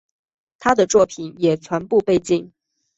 [0.57, 2.51] 他的作品也全部被禁。